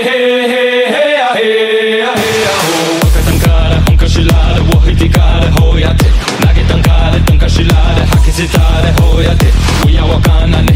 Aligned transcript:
visitare 8.36 8.92
hoja 9.00 9.34
ti 9.34 9.46
Uja 9.86 10.04
wakana 10.04 10.62
ni 10.62 10.75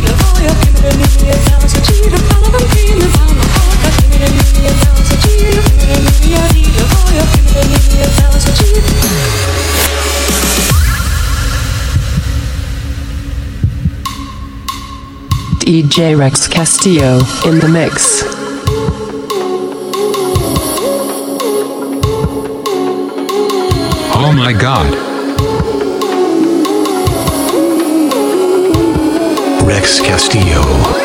DJ 15.59 16.17
Rex 16.19 16.47
Castillo 16.49 17.17
in 17.45 17.59
the 17.59 17.69
mix. 17.71 18.23
Oh 24.13 24.33
my 24.35 24.51
god. 24.51 25.10
Rex 29.73 30.01
Castillo. 30.01 30.99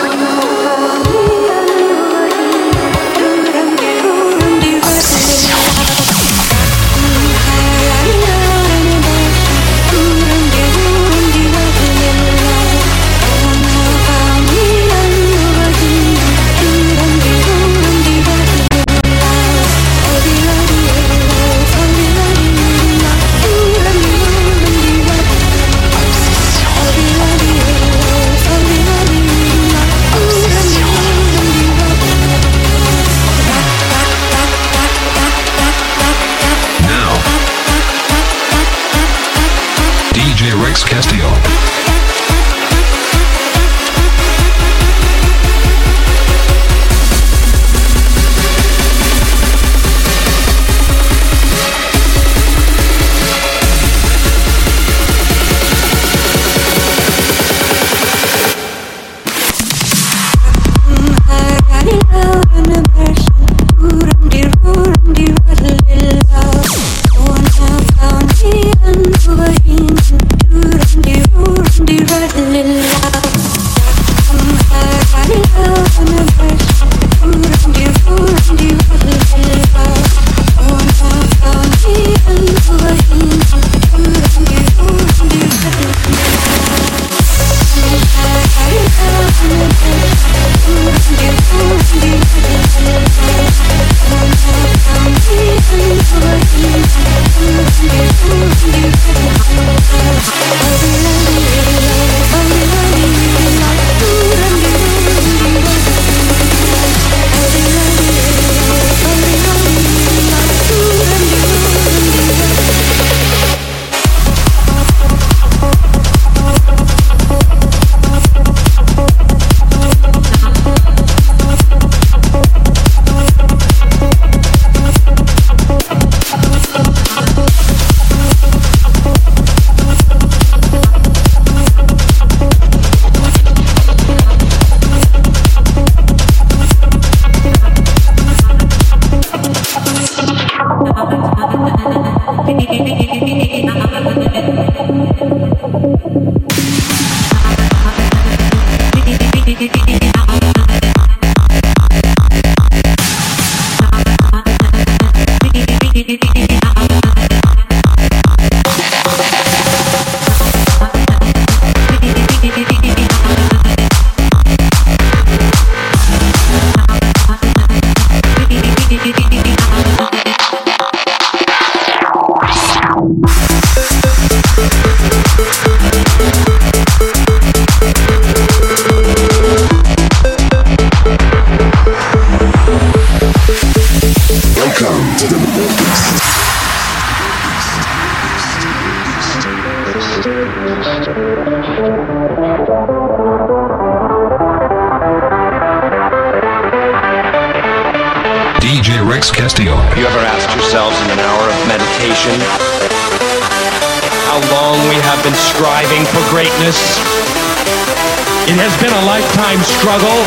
It 208.49 208.55
has 208.63 208.79
been 208.79 208.95
a 208.95 209.05
lifetime 209.11 209.59
struggle, 209.67 210.19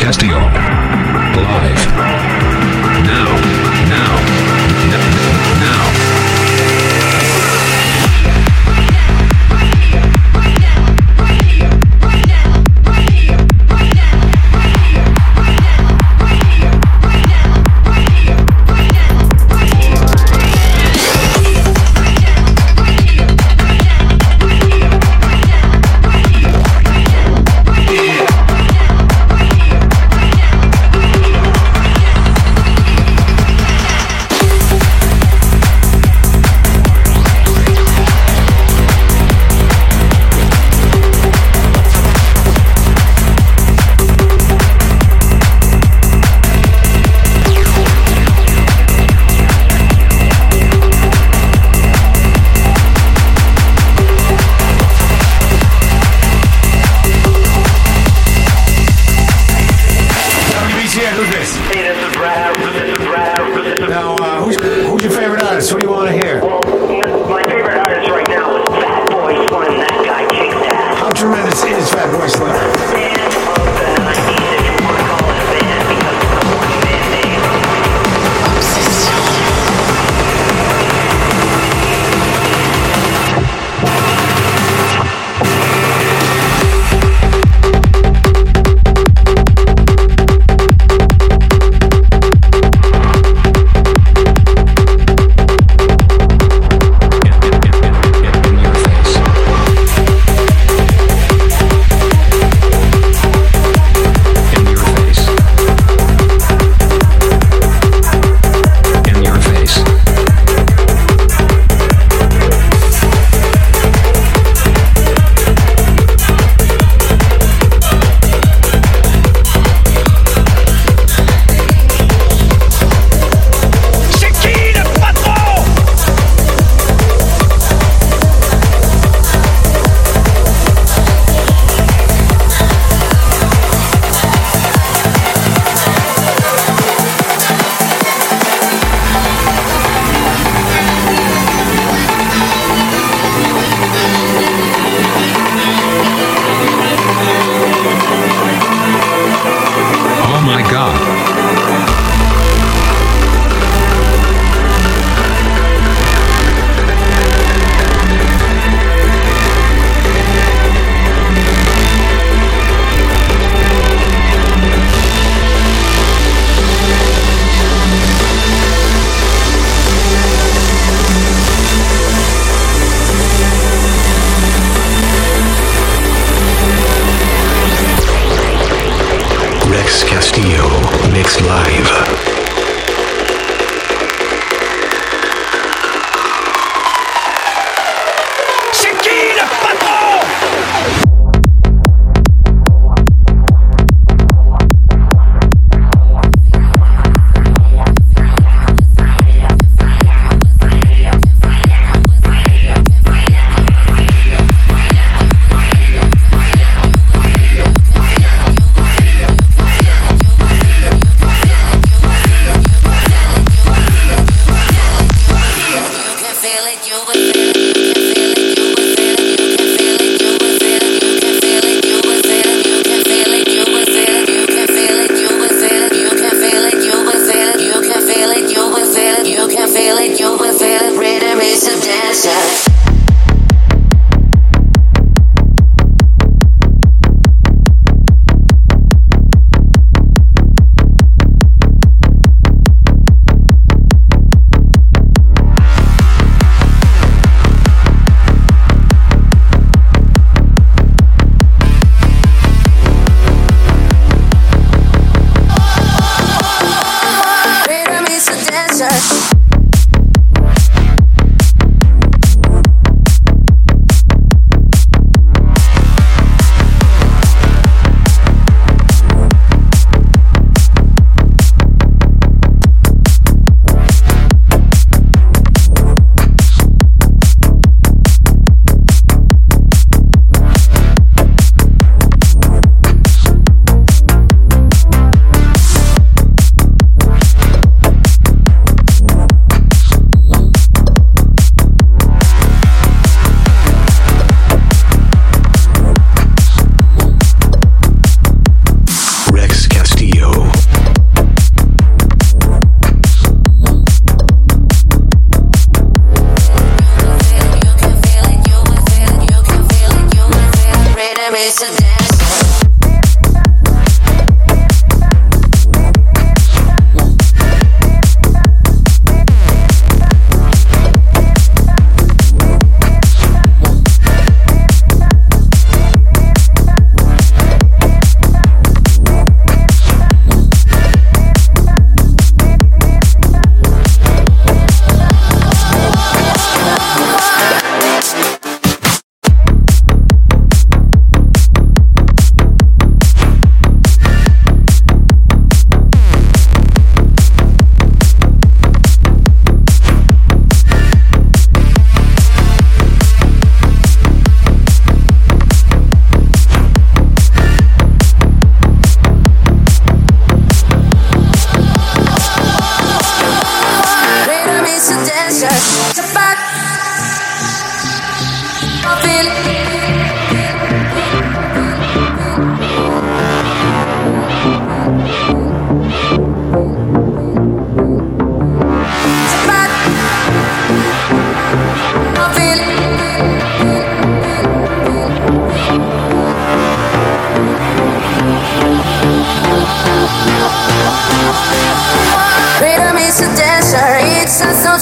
Castillo. 0.00 0.32
Live. 0.38 2.09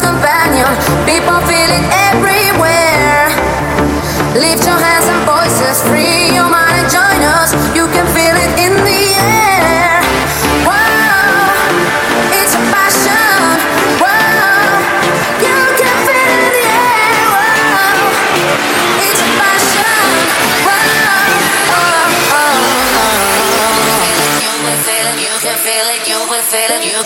companion. 0.02 0.68
People 1.06 1.37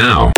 now. 0.00 0.32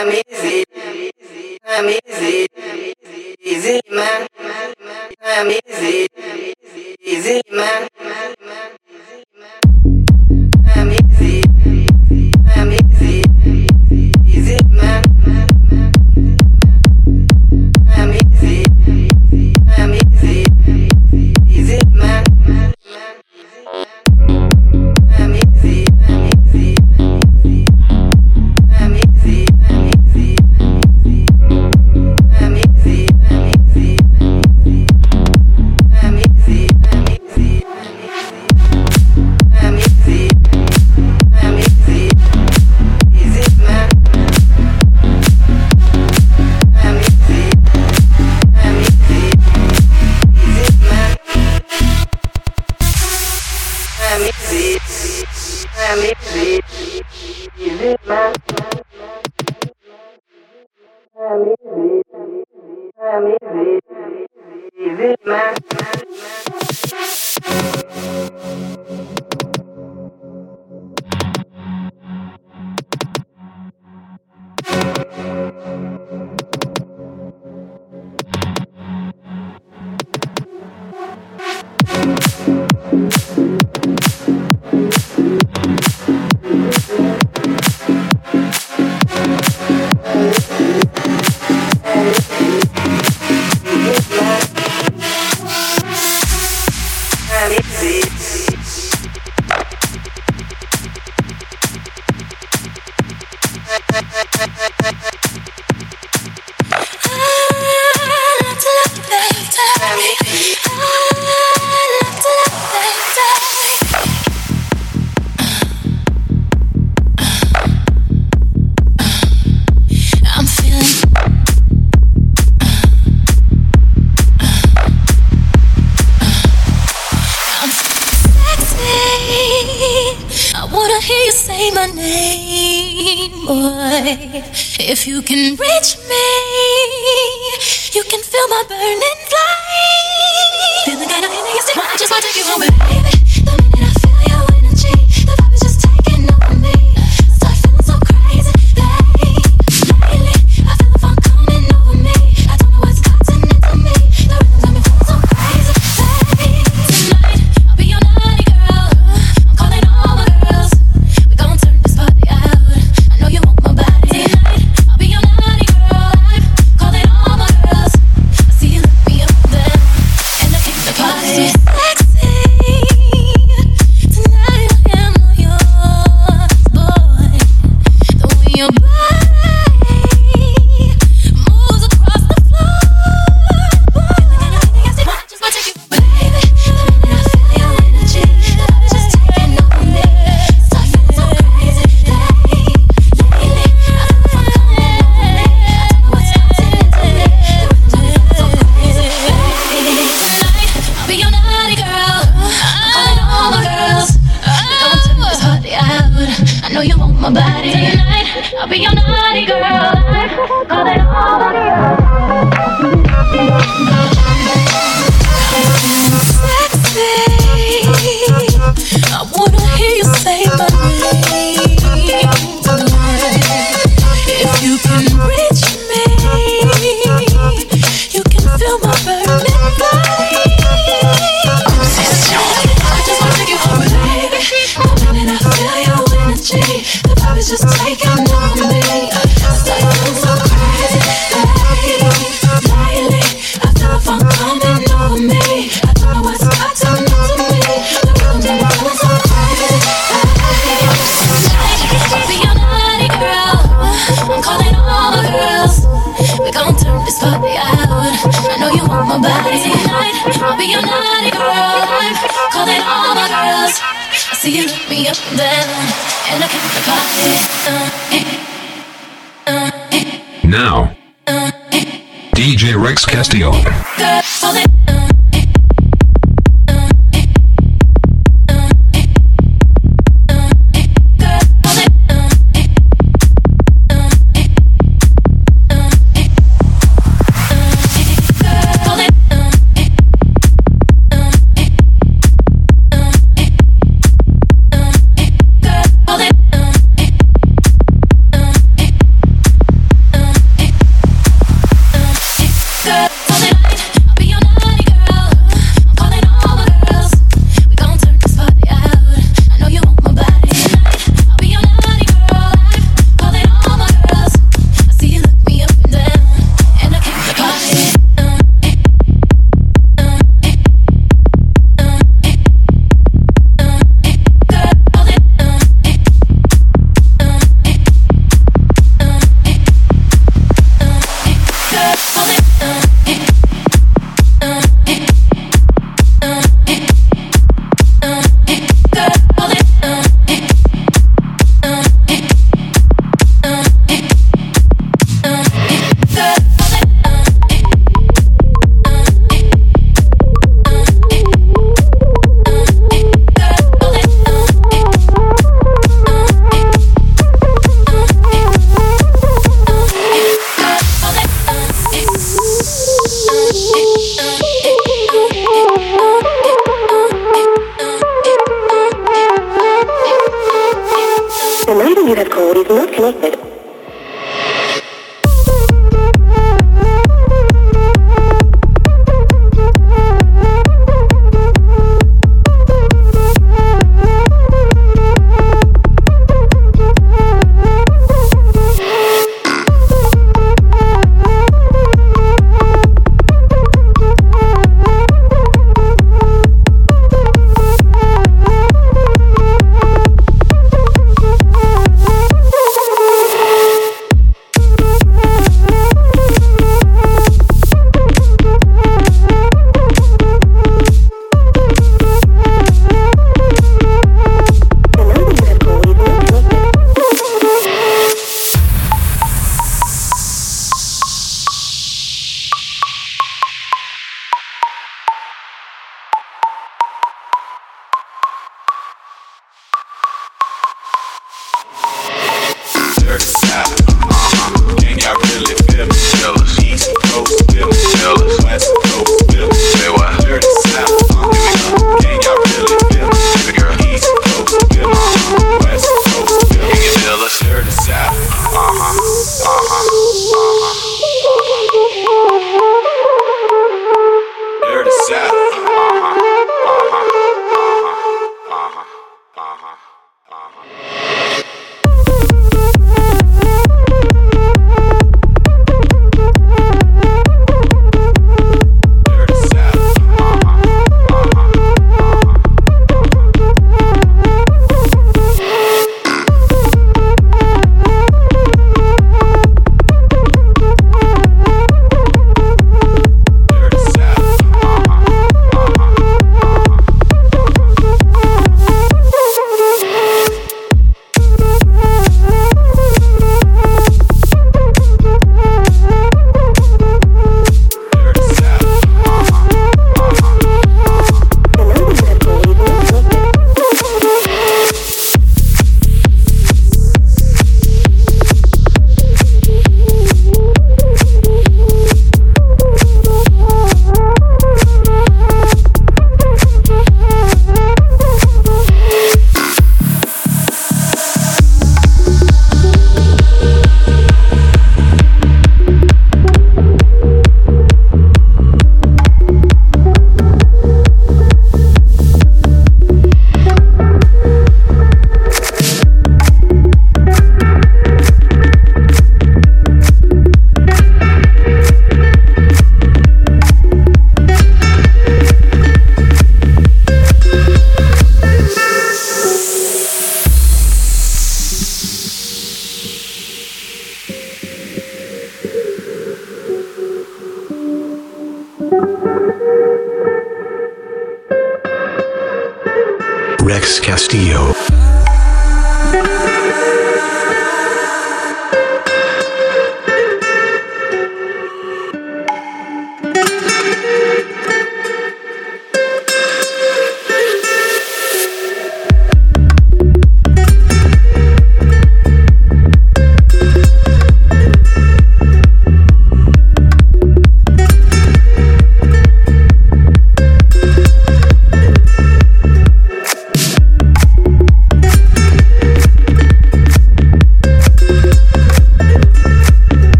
amizade, 0.00 1.10
amizade. 1.76 2.50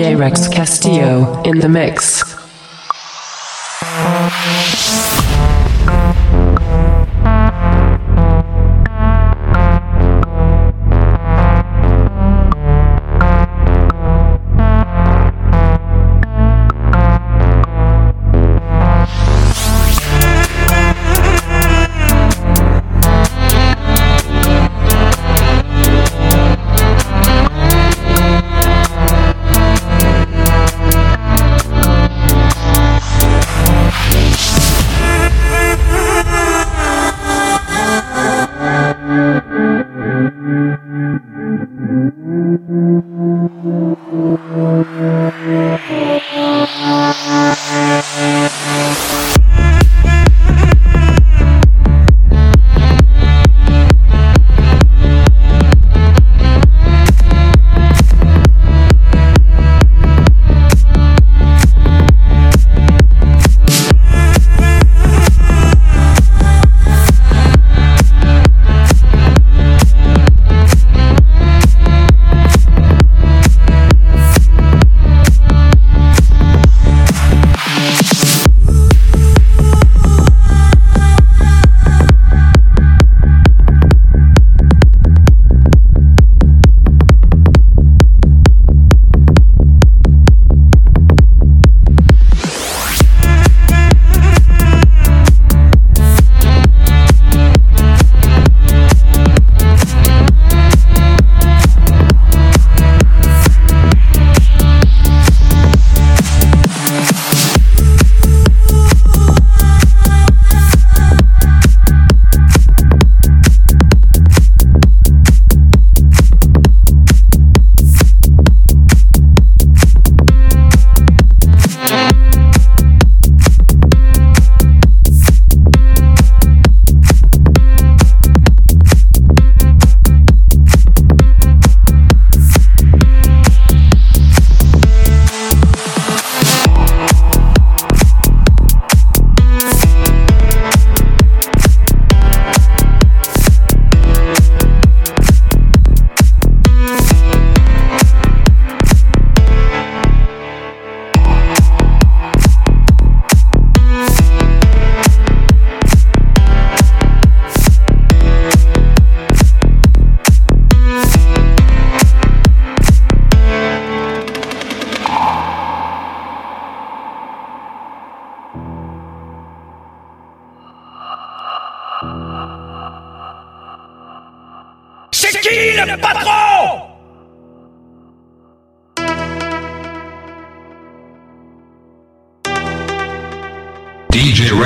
J. 0.00 0.14
Rex 0.16 0.48
Castillo 0.48 1.42
in 1.42 1.58
the 1.58 1.68
mix. 1.68 2.24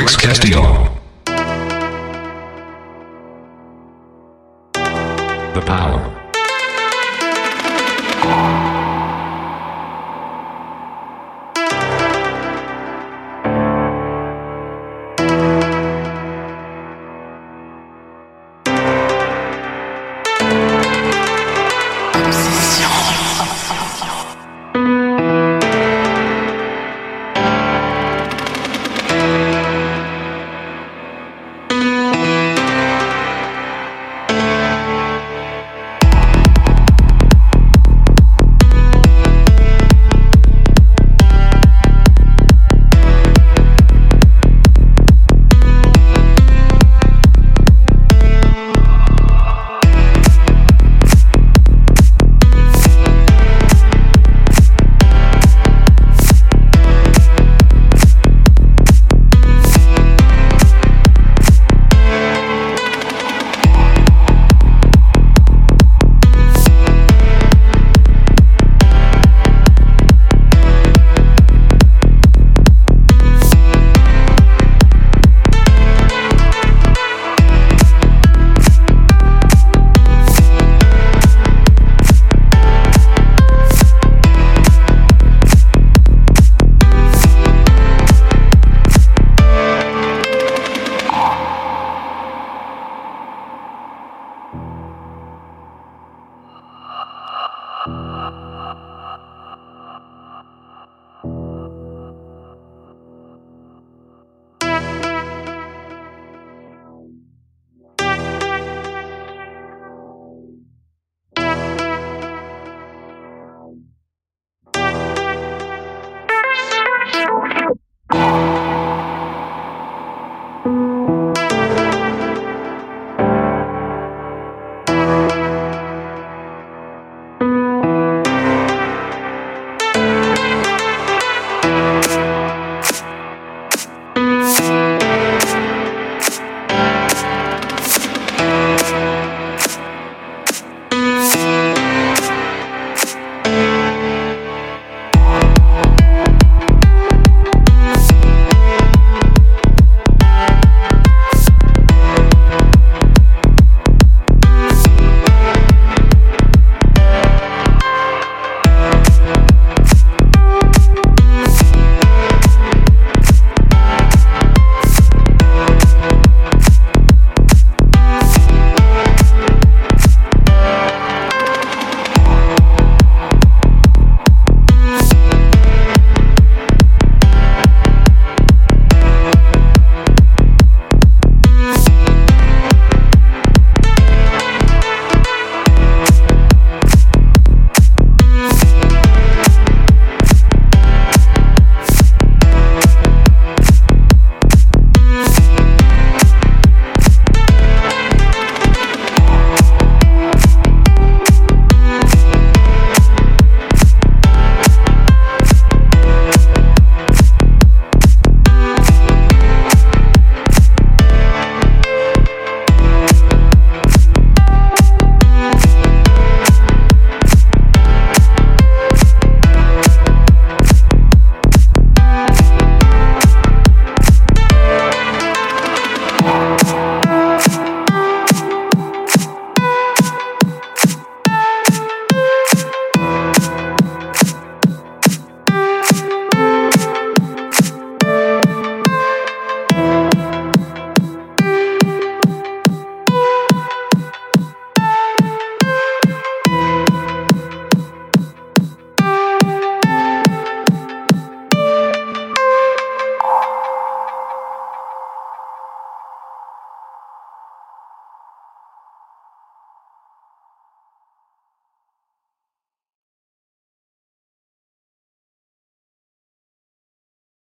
Alex 0.05 0.17
Castillo. 0.19 1.01
The 5.55 5.63
power. 5.65 6.24